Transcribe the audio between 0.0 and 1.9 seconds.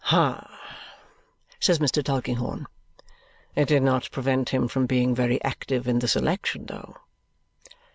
"Ha!" says